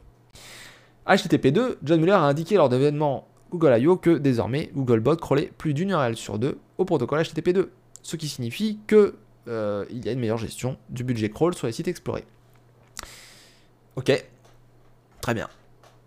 [1.07, 3.97] HTTP2, John Muller a indiqué lors d'événements Google I.O.
[3.97, 7.69] que désormais Googlebot crawlait plus d'une URL sur deux au protocole HTTP2,
[8.03, 9.15] ce qui signifie que
[9.47, 12.25] euh, il y a une meilleure gestion du budget crawl sur les sites explorés.
[13.97, 14.11] Ok,
[15.21, 15.49] très bien.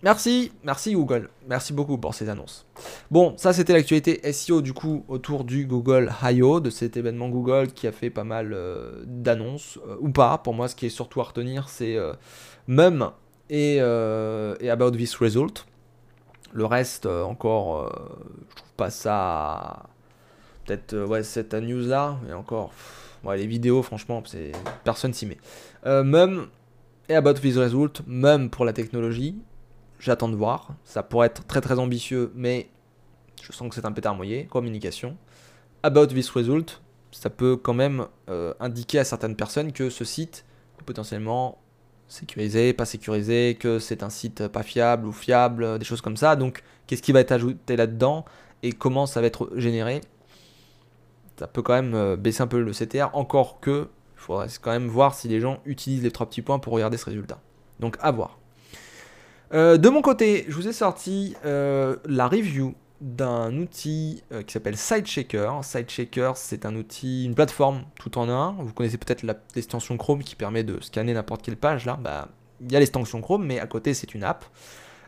[0.03, 2.65] Merci, merci Google, merci beaucoup pour ces annonces.
[3.09, 7.71] Bon, ça c'était l'actualité SEO du coup autour du Google I.O., de cet événement Google
[7.71, 10.37] qui a fait pas mal euh, d'annonces, euh, ou pas.
[10.39, 11.97] Pour moi, ce qui est surtout à retenir, c'est
[12.67, 13.11] même
[13.51, 15.65] euh, et, About This Result.
[16.53, 17.89] Le reste, euh, encore, euh,
[18.49, 19.83] je trouve pas ça.
[20.65, 22.73] Peut-être, ouais, cette news-là, et encore,
[23.23, 24.51] ouais, les vidéos, franchement, c'est
[24.83, 25.37] personne s'y met.
[25.85, 26.47] même
[27.09, 29.37] et About This Result, même pour la technologie,
[29.99, 30.69] j'attends de voir.
[30.83, 32.67] Ça pourrait être très très ambitieux, mais
[33.41, 34.45] je sens que c'est un pétard mouillé.
[34.47, 35.15] Communication.
[35.83, 36.81] About This Result,
[37.11, 38.07] ça peut quand même
[38.59, 40.43] indiquer à certaines personnes que ce site
[40.81, 41.59] est potentiellement
[42.07, 46.35] sécurisé, pas sécurisé, que c'est un site pas fiable ou fiable, des choses comme ça.
[46.35, 48.25] Donc, qu'est-ce qui va être ajouté là-dedans
[48.63, 50.01] et comment ça va être généré?
[51.37, 54.71] Ça peut quand même euh, baisser un peu le CTR, encore que il faudrait quand
[54.71, 57.39] même voir si les gens utilisent les trois petits points pour regarder ce résultat.
[57.79, 58.39] Donc, à voir.
[59.53, 64.53] Euh, de mon côté, je vous ai sorti euh, la review d'un outil euh, qui
[64.53, 65.63] s'appelle SideShaker.
[65.63, 68.55] SideShaker, c'est un outil, une plateforme tout en un.
[68.59, 69.23] Vous connaissez peut-être
[69.55, 71.85] l'extension Chrome qui permet de scanner n'importe quelle page.
[71.85, 72.29] Là, bah,
[72.61, 74.45] il y a l'extension Chrome, mais à côté, c'est une app.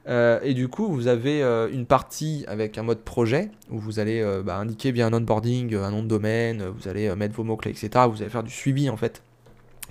[0.07, 3.99] Euh, et du coup, vous avez euh, une partie avec un mode projet où vous
[3.99, 7.71] allez bah, indiquer via un onboarding, un nom de domaine, vous allez mettre vos mots-clés,
[7.71, 8.05] etc.
[8.09, 9.21] Vous allez faire du suivi en fait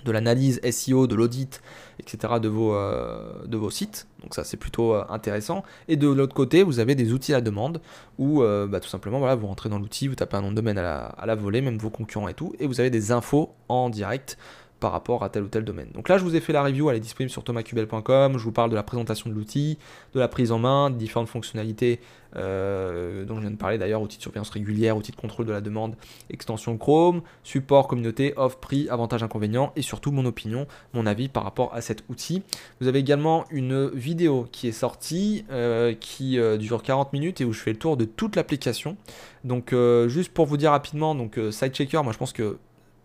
[0.05, 1.61] de l'analyse SEO, de l'audit,
[1.99, 2.35] etc.
[2.41, 4.07] De vos, euh, de vos sites.
[4.21, 5.63] Donc ça c'est plutôt euh, intéressant.
[5.87, 7.81] Et de l'autre côté, vous avez des outils à demande
[8.17, 10.55] où euh, bah, tout simplement voilà, vous rentrez dans l'outil, vous tapez un nom de
[10.55, 13.53] domaine la, à la volée, même vos concurrents et tout, et vous avez des infos
[13.67, 14.37] en direct
[14.79, 15.89] par rapport à tel ou tel domaine.
[15.93, 18.37] Donc là, je vous ai fait la review, elle est disponible sur thomascubel.com.
[18.37, 19.77] Je vous parle de la présentation de l'outil,
[20.13, 21.99] de la prise en main, différentes fonctionnalités
[22.35, 25.51] euh, dont je viens de parler d'ailleurs, outils de surveillance régulière, outils de contrôle de
[25.51, 25.95] la demande,
[26.29, 31.43] extension Chrome, support communauté, offre, prix, avantages, inconvénients et surtout mon opinion, mon avis par
[31.43, 32.43] rapport à cet outil.
[32.81, 37.45] Vous avez également une vidéo qui est sortie euh, qui euh, dure 40 minutes et
[37.45, 38.97] où je fais le tour de toute l'application.
[39.43, 39.73] Donc
[40.07, 42.57] juste pour vous dire rapidement, donc SideChecker, moi je pense que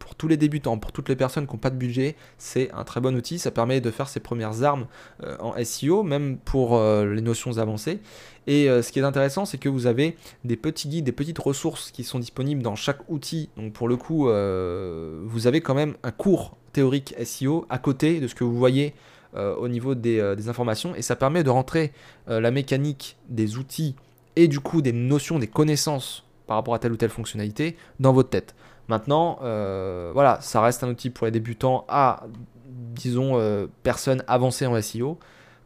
[0.04, 2.84] pour tous les débutants, pour toutes les personnes qui n'ont pas de budget, c'est un
[2.84, 3.38] très bon outil.
[3.38, 4.86] Ça permet de faire ses premières armes
[5.22, 8.00] euh, en SEO, même pour euh, les notions avancées.
[8.46, 11.38] Et euh, ce qui est intéressant, c'est que vous avez des petits guides, des petites
[11.38, 13.48] ressources qui sont disponibles dans chaque outil.
[13.56, 18.28] Donc pour le coup, vous avez quand même un cours théorique SEO à côté de
[18.28, 18.92] ce que vous voyez
[19.34, 20.94] au niveau des, des, informations.
[20.94, 21.92] Et ça permet de rentrer
[22.26, 23.96] la mécanique des outils
[24.36, 28.12] et du coup des notions, des connaissances par rapport à telle ou telle fonctionnalité dans
[28.12, 28.54] votre tête.
[28.88, 32.24] Maintenant, euh, voilà, ça reste un outil pour les débutants à,
[32.66, 35.18] disons, euh, personnes avancées en SEO.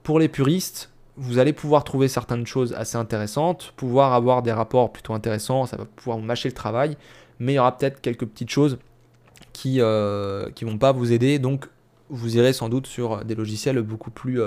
[0.02, 4.92] Pour les puristes, vous allez pouvoir trouver certaines choses assez intéressantes, pouvoir avoir des rapports
[4.92, 6.96] plutôt intéressants, ça va pouvoir mâcher le travail,
[7.40, 8.78] mais il y aura peut-être quelques petites choses
[9.52, 11.40] qui ne euh, vont pas vous aider.
[11.40, 11.68] Donc,
[12.10, 14.40] vous irez sans doute sur des logiciels beaucoup plus,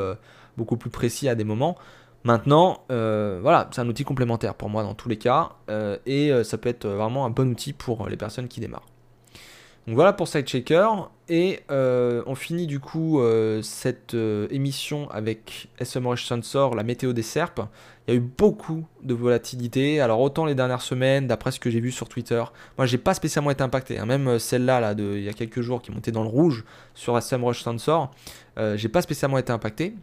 [0.57, 1.77] beaucoup plus précis à des moments.
[2.23, 5.49] Maintenant, voilà, c'est un outil complémentaire pour moi dans tous les cas,
[6.05, 8.87] et ça peut être vraiment un bon outil pour les personnes qui démarrent.
[9.87, 10.87] Donc voilà pour SideChecker.
[11.27, 17.13] Et euh, on finit du coup euh, cette euh, émission avec SMrush Sensor, la météo
[17.13, 17.61] des serpes.
[18.07, 20.01] Il y a eu beaucoup de volatilité.
[20.01, 22.43] Alors autant les dernières semaines, d'après ce que j'ai vu sur Twitter,
[22.77, 23.97] moi j'ai pas spécialement été impacté.
[23.97, 24.05] Hein.
[24.05, 27.61] Même celle-là, là, il y a quelques jours, qui montait dans le rouge sur SMrush
[27.61, 28.11] Sensor,
[28.75, 29.95] j'ai pas spécialement été impacté.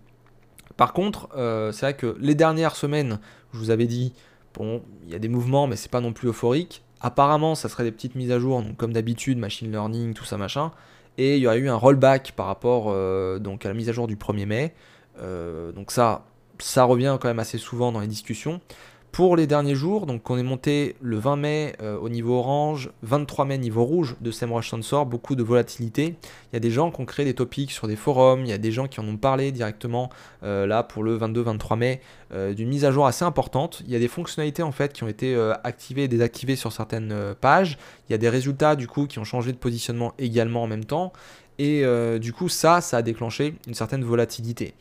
[0.77, 1.29] Par contre,
[1.73, 3.19] c'est vrai que les dernières semaines,
[3.53, 4.13] je vous avais dit,
[4.55, 6.83] bon, il y a des mouvements, mais c'est pas non plus euphorique.
[7.01, 10.37] Apparemment, ça serait des petites mises à jour, donc comme d'habitude, machine learning, tout ça
[10.37, 10.73] machin.
[11.17, 13.93] Et il y aurait eu un rollback par rapport euh, donc à la mise à
[13.93, 14.75] jour du 1er mai.
[15.21, 16.25] Euh, donc ça,
[16.59, 18.61] ça revient quand même assez souvent dans les discussions.
[19.13, 22.91] Pour les derniers jours, donc on est monté le 20 mai euh, au niveau orange,
[23.03, 26.15] 23 mai niveau rouge de SEMrush Sensor, beaucoup de volatilité.
[26.53, 28.53] Il y a des gens qui ont créé des topics sur des forums, il y
[28.53, 30.11] a des gens qui en ont parlé directement
[30.45, 32.01] euh, là pour le 22-23 mai
[32.33, 33.83] euh, d'une mise à jour assez importante.
[33.87, 37.35] Il y a des fonctionnalités en fait qui ont été activées et désactivées sur certaines
[37.41, 37.77] pages.
[38.09, 40.85] Il y a des résultats du coup qui ont changé de positionnement également en même
[40.85, 41.13] temps.
[41.59, 41.83] Et
[42.21, 44.75] du coup ça, ça a déclenché une certaine volatilité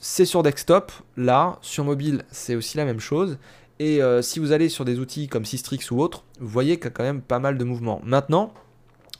[0.00, 3.38] c'est sur desktop, là, sur mobile, c'est aussi la même chose.
[3.78, 6.86] Et euh, si vous allez sur des outils comme Systrix ou autres, vous voyez qu'il
[6.86, 8.00] y a quand même pas mal de mouvements.
[8.02, 8.52] Maintenant,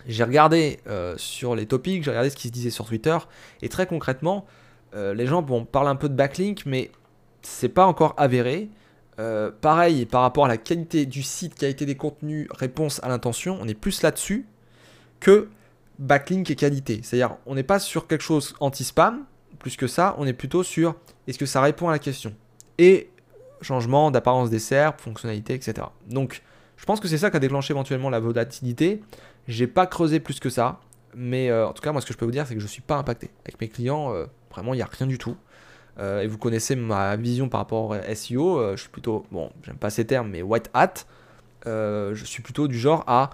[0.07, 3.17] j'ai regardé euh, sur les topics, j'ai regardé ce qui se disait sur Twitter,
[3.61, 4.47] et très concrètement,
[4.95, 6.91] euh, les gens vont parler un peu de backlink, mais
[7.43, 8.71] c'est pas encore avéré.
[9.61, 13.69] pareil, par rapport à la qualité du site, qualité des contenus, réponse à l'intention, on
[13.69, 14.47] est plus là-dessus
[15.21, 15.49] que
[15.99, 17.01] backlink et qualité.
[17.03, 19.27] C'est-à-dire, on n'est pas sur quelque chose anti-spam,
[19.61, 20.97] plus que ça, on est plutôt sur
[21.29, 22.35] est-ce que ça répond à la question?
[22.79, 23.11] Et
[23.63, 25.87] changement d'apparence des serpes, fonctionnalité, etc.
[26.09, 26.43] Donc,
[26.77, 29.03] je pense que c'est ça qui a déclenché éventuellement la volatilité.
[29.47, 30.81] J'ai pas creusé plus que ça,
[31.15, 32.67] mais euh, en tout cas, moi, ce que je peux vous dire, c'est que je
[32.67, 33.31] suis pas impacté.
[33.45, 35.37] Avec mes clients, euh, vraiment, il n'y a rien du tout.
[35.99, 38.77] Euh, et vous connaissez ma vision par rapport au SEO.
[38.77, 40.95] je suis plutôt, bon, j'aime pas ces termes, mais white hat.
[41.67, 43.31] je suis plutôt du genre à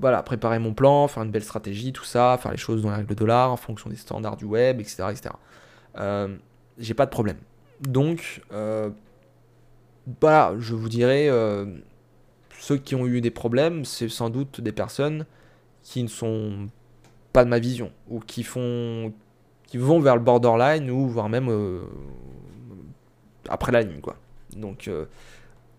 [0.00, 2.96] voilà, préparer mon plan, faire une belle stratégie, tout ça, faire les choses dans les
[2.96, 5.04] règles de dollar, en fonction des standards du web, etc.
[5.10, 5.34] etc.
[5.98, 6.36] Euh,
[6.78, 7.36] j'ai pas de problème.
[7.82, 8.90] Donc, euh,
[10.20, 11.66] voilà, je vous dirais, euh,
[12.58, 15.26] ceux qui ont eu des problèmes, c'est sans doute des personnes
[15.82, 16.68] qui ne sont
[17.34, 19.12] pas de ma vision, ou qui font
[19.66, 21.48] qui vont vers le borderline, ou voire même
[23.48, 24.16] après la ligne, quoi.
[24.56, 24.90] Donc,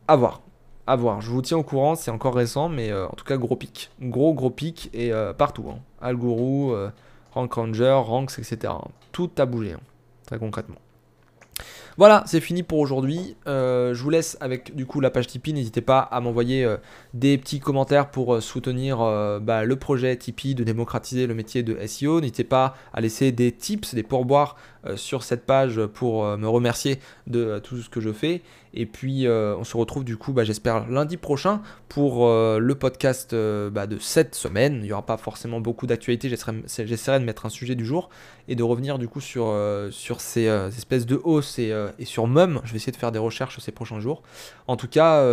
[0.07, 0.41] à voir
[0.87, 1.21] à voir.
[1.21, 3.91] Je vous tiens au courant, c'est encore récent, mais euh, en tout cas, gros pic.
[4.01, 5.65] Gros, gros pic et euh, partout.
[5.69, 5.79] Hein.
[6.03, 6.89] Euh,
[7.33, 8.73] Rank Ranger, Ranks, etc.
[9.11, 9.79] Tout a bougé, hein,
[10.25, 10.75] très concrètement.
[11.97, 13.35] Voilà, c'est fini pour aujourd'hui.
[13.45, 15.53] je vous laisse avec du coup la page Tipeee.
[15.53, 16.65] N'hésitez pas à m'envoyer
[17.13, 18.97] des petits commentaires pour soutenir
[19.41, 22.21] bah, le projet Tipeee de démocratiser le métier de SEO.
[22.21, 24.55] N'hésitez pas à laisser des tips, des pourboires
[24.95, 28.41] sur cette page pour me remercier de tout ce que je fais.
[28.73, 32.75] Et puis euh, on se retrouve du coup, bah, j'espère, lundi prochain pour euh, le
[32.75, 34.77] podcast euh, bah, de cette semaine.
[34.77, 38.09] Il n'y aura pas forcément beaucoup d'actualités, j'essaierai de mettre un sujet du jour
[38.47, 39.53] et de revenir du coup sur,
[39.91, 42.61] sur ces espèces de hausses et, sur MUM.
[42.63, 44.23] Je vais essayer de faire des recherches ces prochains jours.
[44.67, 45.23] En tout cas,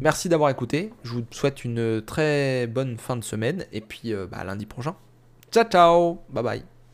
[0.00, 0.92] merci d'avoir écouté.
[1.02, 4.94] Je vous souhaite une très bonne fin de semaine et puis bah, lundi prochain.
[5.50, 6.73] Ciao ciao, bye bye.